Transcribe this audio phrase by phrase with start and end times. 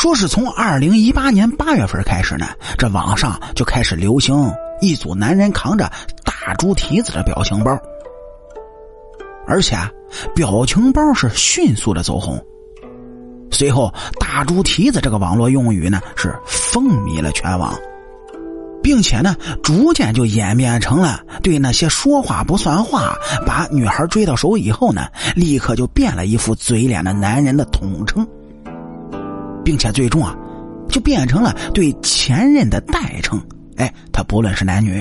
[0.00, 2.46] 说是从二零一八年八月份开始呢，
[2.78, 5.92] 这网上就开始流行一组男人扛着
[6.24, 7.78] 大猪蹄子的表情包，
[9.46, 9.76] 而且
[10.34, 12.42] 表情包是迅速的走红。
[13.50, 17.78] 随后，“大猪蹄子”这个网络用语呢是风靡了全网，
[18.82, 23.14] 并且呢，逐渐就演变成了对那些说话不算话、
[23.46, 28.26] 把女孩追到手以后呢，立刻就变了一副嘴脸的男人的统称。
[29.70, 30.36] 并且最终啊，
[30.88, 33.40] 就变成了对前任的代称。
[33.76, 35.00] 哎，他不论是男女，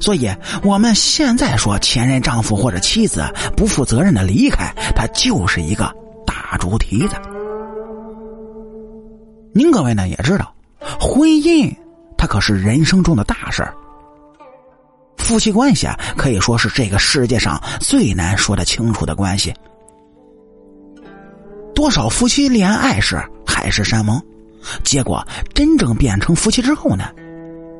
[0.00, 0.28] 所以
[0.64, 3.24] 我们现在说前任丈夫或者妻子
[3.56, 5.84] 不负责任的离开，他就是一个
[6.26, 7.14] 大猪蹄子。
[9.54, 10.52] 您各位呢也知道，
[10.98, 11.72] 婚姻
[12.18, 13.72] 它可是人生中的大事儿，
[15.16, 19.54] 夫妻关系啊可以说是这个世界上最难说得清楚的关系。
[21.82, 24.22] 多少夫妻恋爱时海誓山盟，
[24.84, 27.06] 结果真正变成夫妻之后呢，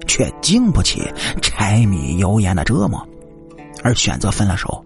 [0.09, 1.09] 却经不起
[1.41, 3.01] 柴米油盐的折磨，
[3.85, 4.85] 而选择分了手。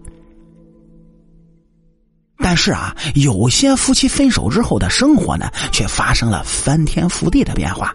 [2.37, 7.91] 但是啊，有些夫妻分手之后的生活呢，却发生了翻天覆地的变化。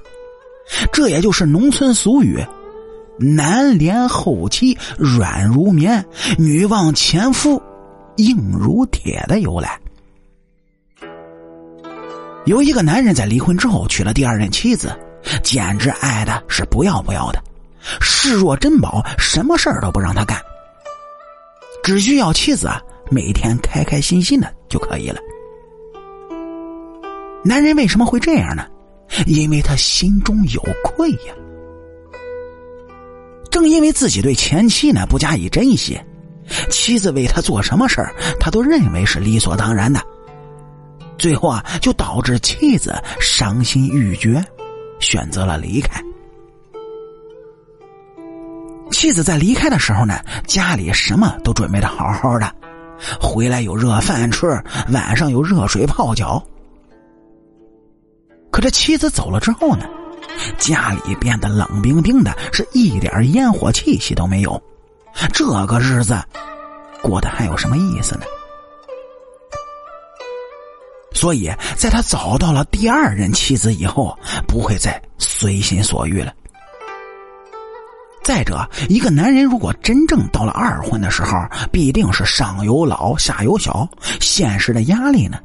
[0.93, 2.45] 这也就是农村俗语
[3.17, 6.05] “男怜后妻软如棉，
[6.37, 7.63] 女望前夫
[8.17, 9.79] 硬如铁”的由来。
[12.45, 14.99] 有一个男人在离婚之后娶了第二任妻子，
[15.43, 17.43] 简直爱的是不要不要的，
[18.01, 20.41] 视若珍宝，什么事儿都不让他干，
[21.85, 25.21] 只需要妻子啊每天开开心心的就可以了。
[27.45, 28.67] 男人为什么会这样呢？
[29.27, 31.35] 因为他心中有愧呀。
[33.51, 36.01] 正因为自己对前妻呢不加以珍惜，
[36.71, 40.01] 妻子为他做什么事儿，他都认为是理所当然的。
[41.23, 44.45] 最后啊，就导致妻子伤心欲绝，
[44.99, 46.03] 选择了离开。
[48.91, 52.53] 妻子在离开的时候呢，家里什么都准备的好好的，
[53.21, 54.61] 回来有热饭吃，
[54.93, 56.45] 晚上有热水泡脚。
[58.51, 59.87] 可这妻子走了之后呢，
[60.59, 64.61] 家里变得冷冰冰的，是一点烟火气息都没有。
[65.33, 66.21] 这个日子
[67.01, 68.23] 过得还有什么意思呢？
[71.15, 76.33] 所以，在他找到了第二任妻子以后，不会再随心所欲了。
[78.25, 81.37] 再者，一个男人如果真正到了二婚的时候，
[81.73, 83.89] 必定是上有老下有小，
[84.21, 85.39] 现实的压力呢，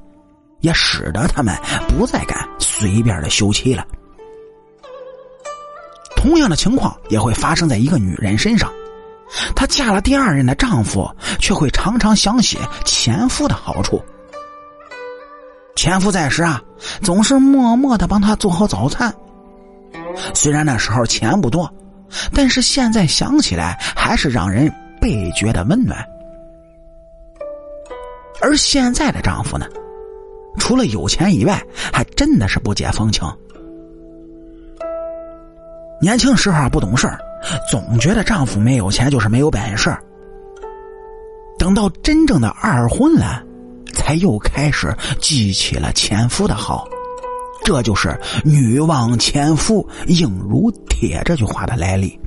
[0.61, 1.55] 也使得他们
[1.87, 3.83] 不再敢随便的休妻了。
[6.15, 8.71] 同样的情况也会发生在一个女人身上，
[9.55, 14.03] 她嫁了第二任的丈夫，却会常常想起前夫的好处。
[15.77, 16.59] 前夫在时啊，
[17.03, 19.13] 总是默默的帮他做好早餐。
[20.33, 21.71] 虽然那时候钱不多，
[22.33, 26.03] 但是现在想起来还是让人倍觉的温暖。
[28.41, 29.67] 而现在的丈夫呢，
[30.57, 31.61] 除了有钱以外，
[31.93, 33.23] 还真的是不解风情。
[36.01, 37.07] 年轻时候不懂事，
[37.69, 39.95] 总觉得丈夫没有钱就是没有本事。
[41.59, 43.43] 等到真正的二婚了。
[44.07, 46.87] 才又开始记起了前夫的好，
[47.65, 52.17] 这就是“女望前夫硬如铁”这句话的来历。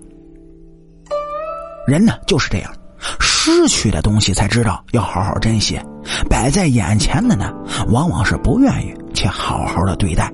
[1.86, 2.70] 人呢就是这样，
[3.18, 5.80] 失去的东西才知道要好好珍惜，
[6.28, 7.50] 摆在眼前的呢，
[7.88, 10.30] 往往是不愿意去好好的对待。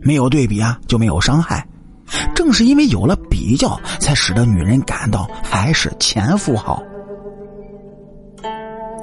[0.00, 1.68] 没有对比啊，就没有伤害。
[2.34, 6.82] 正是因为有了比较，才使得女人感到还是前夫好。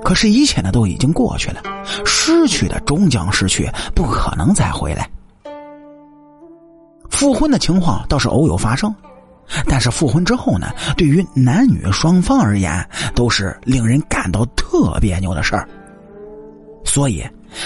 [0.06, 1.64] 可是，一切呢都已经过去了，
[2.06, 5.10] 失去的终将失去，不可能再回来。
[7.10, 8.94] 复婚的情况倒是偶有发生，
[9.68, 15.68] 但是复婚之后呢，对于男女双方而言，都是令人感到特别扭的事儿。
[16.84, 17.26] 所以，“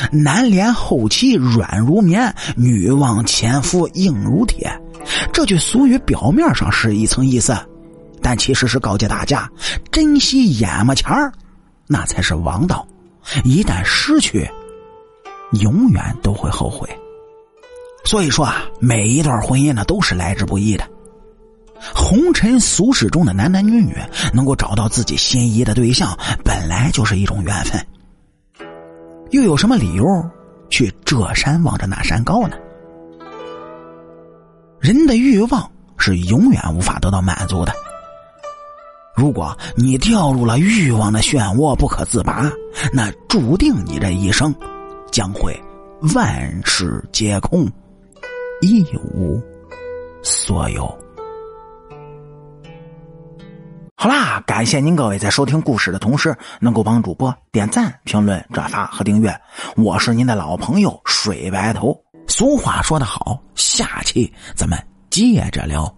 [0.10, 4.72] 男怜后妻软如棉，女望前夫硬如铁”
[5.34, 7.54] 这句俗语表面上是一层意思，
[8.22, 9.50] 但其实是告诫大家
[9.92, 11.34] 珍惜眼巴前儿。
[11.92, 12.88] 那才是王道，
[13.44, 14.48] 一旦失去，
[15.54, 16.88] 永远都会后悔。
[18.06, 20.88] 所以说啊，每一段婚姻呢都是来之不易的。
[21.96, 23.98] 红尘俗世中的男男女女
[24.32, 27.84] 能够找到自己心仪的对象，本来就是一种缘分。
[29.32, 30.06] 又有什么理由
[30.70, 32.56] 去这山望着那山高呢？
[34.80, 37.74] 人的欲望是永远无法得到满足的。
[39.20, 42.50] 如果你掉入了欲望的漩涡不可自拔，
[42.94, 44.56] 那注定你这一生
[45.12, 45.54] 将会
[46.16, 47.70] 万事皆空，
[48.62, 49.38] 一无
[50.24, 50.98] 所有。
[53.94, 59.38] 好啦，感谢您各位在收听故事的同时，能够帮主播点赞、评论、转发和订阅。
[59.76, 61.94] 我是您的老朋友水白头。
[62.26, 64.80] 俗话说得好，下期咱们
[65.10, 65.94] 接着聊。